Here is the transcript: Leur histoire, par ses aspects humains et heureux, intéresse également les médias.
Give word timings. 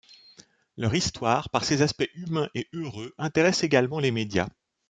Leur 0.77 0.95
histoire, 0.95 1.51
par 1.51 1.63
ses 1.63 1.83
aspects 1.83 2.09
humains 2.15 2.49
et 2.55 2.67
heureux, 2.73 3.13
intéresse 3.19 3.63
également 3.63 3.99
les 3.99 4.09
médias. 4.09 4.49